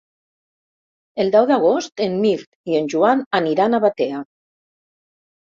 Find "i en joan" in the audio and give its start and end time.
2.73-3.23